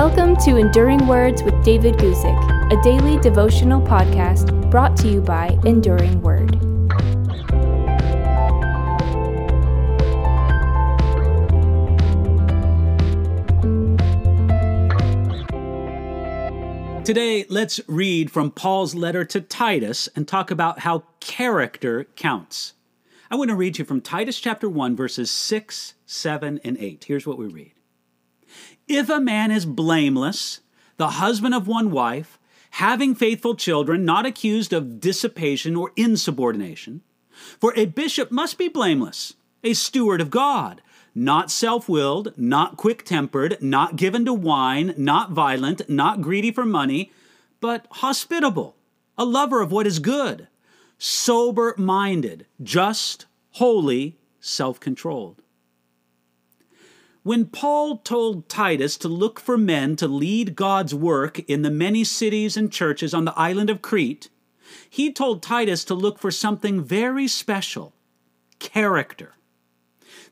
Welcome 0.00 0.36
to 0.44 0.58
Enduring 0.58 1.08
Words 1.08 1.42
with 1.42 1.60
David 1.64 1.96
Guzik, 1.96 2.72
a 2.72 2.80
daily 2.84 3.18
devotional 3.18 3.80
podcast 3.82 4.70
brought 4.70 4.96
to 4.98 5.08
you 5.08 5.20
by 5.20 5.58
Enduring 5.64 6.22
Word. 6.22 6.52
Today, 17.04 17.44
let's 17.48 17.80
read 17.88 18.30
from 18.30 18.52
Paul's 18.52 18.94
letter 18.94 19.24
to 19.24 19.40
Titus 19.40 20.08
and 20.14 20.28
talk 20.28 20.52
about 20.52 20.78
how 20.78 21.02
character 21.18 22.04
counts. 22.14 22.74
I 23.32 23.34
want 23.34 23.50
to 23.50 23.56
read 23.56 23.78
you 23.78 23.84
from 23.84 24.00
Titus 24.00 24.38
chapter 24.38 24.68
1, 24.68 24.94
verses 24.94 25.28
6, 25.28 25.94
7, 26.06 26.60
and 26.62 26.78
8. 26.78 27.02
Here's 27.02 27.26
what 27.26 27.36
we 27.36 27.48
read 27.48 27.72
If 28.86 29.08
a 29.08 29.20
man 29.20 29.50
is 29.50 29.66
blameless, 29.66 30.60
the 30.96 31.10
husband 31.10 31.54
of 31.54 31.68
one 31.68 31.90
wife, 31.90 32.38
having 32.70 33.14
faithful 33.14 33.54
children, 33.54 34.04
not 34.04 34.26
accused 34.26 34.72
of 34.72 35.00
dissipation 35.00 35.76
or 35.76 35.92
insubordination, 35.96 37.02
for 37.60 37.72
a 37.76 37.86
bishop 37.86 38.30
must 38.30 38.58
be 38.58 38.68
blameless, 38.68 39.34
a 39.62 39.74
steward 39.74 40.20
of 40.20 40.30
God 40.30 40.82
not 41.18 41.50
self 41.50 41.88
willed, 41.88 42.32
not 42.36 42.76
quick 42.76 43.04
tempered, 43.04 43.60
not 43.60 43.96
given 43.96 44.24
to 44.24 44.32
wine, 44.32 44.94
not 44.96 45.32
violent, 45.32 45.88
not 45.88 46.22
greedy 46.22 46.52
for 46.52 46.64
money, 46.64 47.10
but 47.60 47.86
hospitable, 47.90 48.76
a 49.16 49.24
lover 49.24 49.60
of 49.60 49.72
what 49.72 49.86
is 49.86 49.98
good, 49.98 50.46
sober 50.96 51.74
minded, 51.76 52.46
just, 52.62 53.26
holy, 53.52 54.16
self 54.40 54.78
controlled. 54.78 55.42
When 57.28 57.44
Paul 57.44 57.98
told 57.98 58.48
Titus 58.48 58.96
to 58.96 59.06
look 59.06 59.38
for 59.38 59.58
men 59.58 59.96
to 59.96 60.08
lead 60.08 60.56
God's 60.56 60.94
work 60.94 61.38
in 61.40 61.60
the 61.60 61.70
many 61.70 62.02
cities 62.02 62.56
and 62.56 62.72
churches 62.72 63.12
on 63.12 63.26
the 63.26 63.38
island 63.38 63.68
of 63.68 63.82
Crete, 63.82 64.30
he 64.88 65.12
told 65.12 65.42
Titus 65.42 65.84
to 65.84 65.94
look 65.94 66.18
for 66.18 66.30
something 66.30 66.82
very 66.82 67.28
special 67.28 67.92
character. 68.60 69.34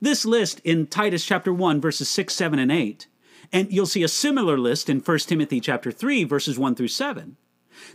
This 0.00 0.24
list 0.24 0.60
in 0.60 0.86
Titus 0.86 1.22
chapter 1.22 1.52
1 1.52 1.82
verses 1.82 2.08
6, 2.08 2.34
7 2.34 2.58
and 2.58 2.72
8, 2.72 3.06
and 3.52 3.70
you'll 3.70 3.84
see 3.84 4.02
a 4.02 4.08
similar 4.08 4.56
list 4.56 4.88
in 4.88 5.00
1 5.00 5.18
Timothy 5.18 5.60
chapter 5.60 5.92
3 5.92 6.24
verses 6.24 6.58
1 6.58 6.76
through 6.76 6.88
7. 6.88 7.36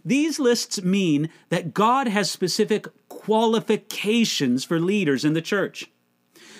These 0.06 0.40
lists 0.40 0.84
mean 0.84 1.32
that 1.50 1.74
God 1.74 2.08
has 2.08 2.30
specific 2.30 2.86
qualifications 3.10 4.64
for 4.64 4.80
leaders 4.80 5.26
in 5.26 5.34
the 5.34 5.42
church. 5.42 5.90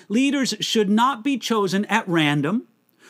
Leaders 0.08 0.54
should 0.60 0.90
not 0.90 1.24
be 1.24 1.38
chosen 1.38 1.84
at 1.86 2.06
random 2.08 2.66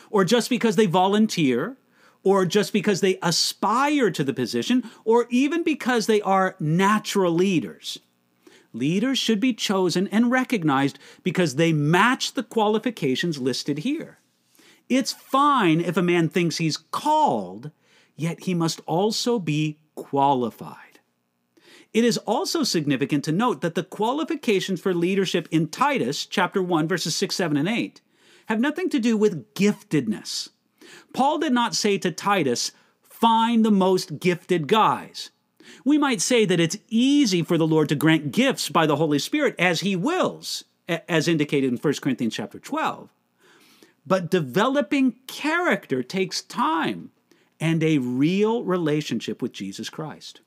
or 0.09 0.23
just 0.23 0.49
because 0.49 0.75
they 0.75 0.85
volunteer 0.85 1.77
or 2.23 2.45
just 2.45 2.71
because 2.71 3.01
they 3.01 3.19
aspire 3.21 4.09
to 4.11 4.23
the 4.23 4.33
position 4.33 4.89
or 5.03 5.27
even 5.29 5.63
because 5.63 6.07
they 6.07 6.21
are 6.21 6.55
natural 6.59 7.33
leaders. 7.33 7.99
Leaders 8.71 9.19
should 9.19 9.39
be 9.39 9.53
chosen 9.53 10.07
and 10.07 10.31
recognized 10.31 10.97
because 11.21 11.55
they 11.55 11.71
match 11.71 12.33
the 12.33 12.43
qualifications 12.43 13.37
listed 13.37 13.79
here. 13.79 14.17
It's 14.89 15.13
fine 15.13 15.79
if 15.79 15.95
a 15.95 16.01
man 16.01 16.29
thinks 16.29 16.57
he's 16.57 16.77
called, 16.77 17.71
yet 18.15 18.43
he 18.43 18.53
must 18.53 18.81
also 18.85 19.37
be 19.39 19.77
qualified. 19.95 20.92
It 21.93 22.03
is 22.03 22.17
also 22.19 22.63
significant 22.63 23.23
to 23.25 23.31
note 23.31 23.61
that 23.61 23.75
the 23.75 23.83
qualifications 23.83 24.81
for 24.81 24.93
leadership 24.93 25.47
in 25.51 25.67
Titus 25.67 26.25
chapter 26.25 26.61
1 26.61 26.87
verses 26.87 27.15
6, 27.15 27.35
7 27.35 27.55
and 27.55 27.69
8 27.69 28.01
have 28.47 28.59
nothing 28.59 28.89
to 28.89 28.99
do 28.99 29.15
with 29.15 29.53
giftedness. 29.53 30.49
Paul 31.13 31.37
did 31.37 31.53
not 31.53 31.75
say 31.75 31.97
to 31.99 32.11
Titus, 32.11 32.71
"Find 33.01 33.63
the 33.63 33.71
most 33.71 34.19
gifted 34.19 34.67
guys." 34.67 35.29
We 35.85 35.97
might 35.97 36.19
say 36.19 36.45
that 36.45 36.59
it's 36.59 36.77
easy 36.89 37.41
for 37.41 37.57
the 37.57 37.67
Lord 37.67 37.89
to 37.89 37.95
grant 37.95 38.31
gifts 38.31 38.69
by 38.69 38.85
the 38.85 38.97
Holy 38.97 39.19
Spirit 39.19 39.55
as 39.57 39.79
he 39.79 39.95
wills, 39.95 40.65
as 40.87 41.27
indicated 41.27 41.71
in 41.71 41.77
1 41.77 42.01
Corinthians 42.01 42.35
chapter 42.35 42.59
12. 42.59 43.09
But 44.05 44.29
developing 44.29 45.15
character 45.27 46.03
takes 46.03 46.41
time 46.41 47.11
and 47.59 47.81
a 47.81 47.99
real 47.99 48.63
relationship 48.63 49.41
with 49.41 49.53
Jesus 49.53 49.89
Christ. 49.89 50.41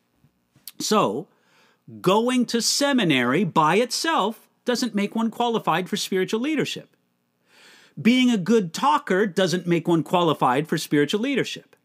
So, 0.79 1.29
going 2.01 2.47
to 2.47 2.61
seminary 2.61 3.45
by 3.45 3.77
itself 3.77 4.49
doesn't 4.65 4.95
make 4.95 5.15
one 5.15 5.31
qualified 5.31 5.89
for 5.89 5.97
spiritual 5.97 6.41
leadership. 6.41 6.97
Being 8.01 8.31
a 8.31 8.37
good 8.37 8.75
talker 8.75 9.27
doesn't 9.27 9.67
make 9.67 9.89
one 9.89 10.03
qualified 10.03 10.69
for 10.69 10.77
spiritual 10.77 11.21
leadership. 11.21 11.77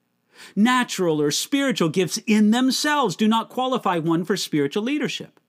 Natural 0.56 1.22
or 1.22 1.32
spiritual 1.32 1.90
gifts 1.90 2.18
in 2.26 2.52
themselves 2.52 3.16
do 3.16 3.28
not 3.28 3.50
qualify 3.50 4.00
one 4.00 4.26
for 4.26 4.36
spiritual 4.36 4.84
leadership. 4.84 5.40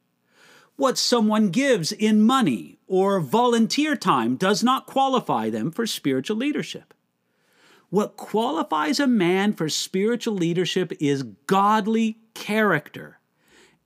What 0.77 0.99
someone 0.99 1.49
gives 1.51 1.93
in 1.93 2.23
money 2.23 2.79
or 2.87 3.21
volunteer 3.21 3.97
time 3.97 4.37
does 4.37 4.63
not 4.63 4.87
qualify 4.87 5.51
them 5.51 5.71
for 5.71 5.87
spiritual 5.87 6.37
leadership. 6.37 6.95
What 7.91 8.17
qualifies 8.17 9.01
a 9.01 9.07
man 9.07 9.53
for 9.53 9.69
spiritual 9.69 10.35
leadership 10.35 10.93
is 11.01 11.25
godly 11.47 12.19
character, 12.35 13.19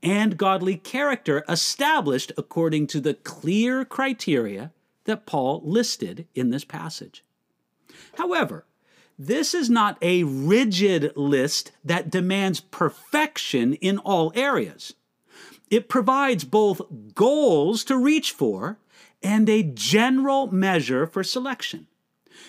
and 0.03 0.37
godly 0.37 0.77
character 0.77 1.45
established 1.49 2.33
according 2.37 2.87
to 2.89 3.01
the 3.01 3.15
clear 3.15 3.85
criteria 3.85 4.73
that 5.05 5.27
Paul 5.27 5.63
listed 5.65 6.27
in 6.35 6.51
this 6.51 6.65
passage. 6.65 7.25
However, 8.19 8.65
this 9.19 9.55
is 9.55 9.71
not 9.71 9.97
a 10.03 10.25
rigid 10.25 11.17
list 11.17 11.73
that 11.85 12.11
demands 12.11 12.61
perfection 12.61 13.75
in 13.75 13.99
all 13.99 14.33
areas. 14.35 14.95
It 15.71 15.89
provides 15.89 16.45
both 16.45 16.83
goals 17.15 17.83
to 17.85 17.97
reach 17.97 18.33
for 18.33 18.79
and 19.23 19.49
a 19.49 19.63
general 19.63 20.53
measure 20.53 21.07
for 21.07 21.25
selection. 21.25 21.87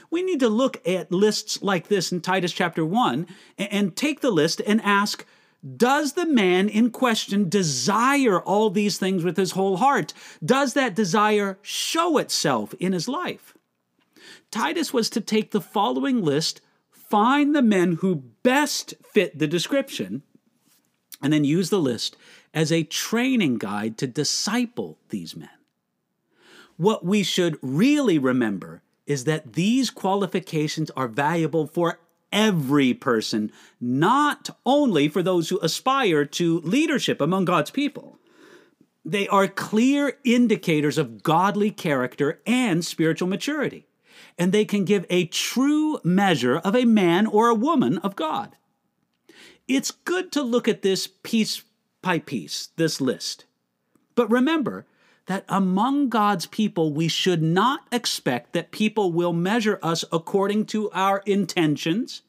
We 0.10 0.22
need 0.22 0.40
to 0.42 0.50
look 0.50 0.86
at 0.86 1.12
lists 1.12 1.62
like 1.62 1.88
this 1.88 2.12
in 2.12 2.22
Titus 2.22 2.52
chapter 2.52 2.86
1 2.86 3.28
and 3.58 3.96
take 3.96 4.20
the 4.20 4.32
list 4.32 4.62
and 4.68 4.82
ask 4.82 5.26
Does 5.76 6.14
the 6.14 6.26
man 6.26 6.70
in 6.70 6.92
question 6.92 7.50
desire 7.50 8.40
all 8.40 8.70
these 8.70 8.98
things 8.98 9.24
with 9.24 9.38
his 9.38 9.52
whole 9.52 9.78
heart? 9.78 10.14
Does 10.44 10.74
that 10.74 10.96
desire 10.96 11.58
show 11.62 12.18
itself 12.18 12.74
in 12.80 12.94
his 12.94 13.08
life? 13.08 13.56
Titus 14.52 14.94
was 14.94 15.10
to 15.10 15.22
take 15.22 15.52
the 15.52 15.62
following 15.62 16.24
list, 16.24 16.62
find 16.92 17.56
the 17.56 17.62
men 17.62 17.94
who 17.94 18.24
best 18.44 18.94
fit 19.04 19.40
the 19.40 19.48
description, 19.48 20.24
and 21.22 21.34
then 21.34 21.44
use 21.44 21.70
the 21.70 21.80
list 21.80 22.16
as 22.54 22.72
a 22.72 22.84
training 22.84 23.58
guide 23.58 23.98
to 23.98 24.08
disciple 24.08 24.98
these 25.10 25.36
men. 25.36 25.50
What 26.78 27.04
we 27.04 27.24
should 27.24 27.58
really 27.62 28.20
remember 28.20 28.84
is 29.08 29.24
that 29.24 29.54
these 29.54 29.90
qualifications 29.90 30.92
are 30.92 31.08
valuable 31.08 31.66
for 31.66 32.00
every 32.32 32.94
person, 32.94 33.52
not 33.80 34.50
only 34.66 35.08
for 35.08 35.24
those 35.24 35.50
who 35.50 35.60
aspire 35.62 36.26
to 36.26 36.62
leadership 36.62 37.22
among 37.22 37.46
God's 37.46 37.72
people. 37.72 38.20
They 39.06 39.28
are 39.30 39.48
clear 39.48 40.18
indicators 40.24 40.98
of 40.98 41.24
godly 41.24 41.72
character 41.72 42.42
and 42.46 42.84
spiritual 42.84 43.30
maturity 43.30 43.88
and 44.38 44.52
they 44.52 44.66
can 44.66 44.86
give 44.86 45.06
a 45.10 45.26
true 45.26 46.00
measure 46.04 46.58
of 46.58 46.76
a 46.76 46.86
man 46.86 47.26
or 47.26 47.50
a 47.50 47.56
woman 47.56 47.98
of 48.00 48.16
God. 48.16 48.56
It's 49.68 49.92
good 49.92 50.32
to 50.34 50.42
look 50.42 50.68
at 50.68 50.82
this 50.82 51.08
piece 51.08 51.64
by 52.02 52.20
piece, 52.20 52.70
this 52.76 53.02
list. 53.02 53.46
But 54.16 54.30
remember 54.30 54.86
that 55.26 55.44
among 55.50 56.10
God's 56.10 56.46
people, 56.46 56.94
we 56.94 57.08
should 57.08 57.42
not 57.42 57.82
expect 57.92 58.54
that 58.54 58.72
people 58.72 59.12
will 59.12 59.34
measure 59.34 59.80
us 59.84 60.06
according 60.12 60.68
to 60.68 60.90
our 60.92 61.22
intentions, 61.26 62.22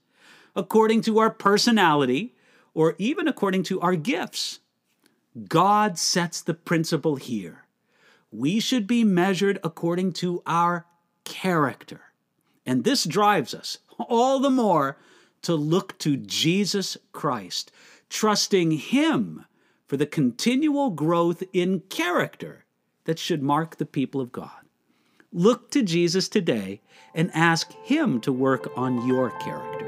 according 0.59 1.01
to 1.03 1.21
our 1.21 1.31
personality, 1.31 2.35
or 2.75 2.97
even 2.99 3.29
according 3.29 3.63
to 3.63 3.81
our 3.81 3.95
gifts. 3.95 4.59
God 5.47 5.99
sets 5.99 6.41
the 6.43 6.53
principle 6.53 7.15
here. 7.15 7.65
We 8.33 8.59
should 8.59 8.87
be 8.87 9.05
measured 9.05 9.61
according 9.63 10.15
to 10.15 10.43
our 10.47 10.85
character. 11.25 12.01
And 12.67 12.83
this 12.83 13.05
drives 13.05 13.55
us 13.55 13.79
all 13.99 14.41
the 14.41 14.51
more 14.51 14.99
to 15.43 15.55
look 15.55 15.97
to 15.99 16.17
Jesus 16.17 16.97
Christ, 17.13 17.71
trusting 18.11 18.73
Him 18.73 19.45
for 19.87 19.97
the 19.97 20.07
continual 20.07 20.91
growth 20.91 21.43
in 21.53 21.81
character 21.89 22.65
that 23.05 23.19
should 23.19 23.43
mark 23.43 23.77
the 23.77 23.87
people 23.87 24.21
of 24.21 24.33
God. 24.33 24.51
Look 25.33 25.71
to 25.71 25.83
Jesus 25.83 26.29
today 26.29 26.81
and 27.15 27.31
ask 27.33 27.73
Him 27.85 28.21
to 28.23 28.33
work 28.33 28.69
on 28.77 29.07
your 29.07 29.31
character. 29.39 29.88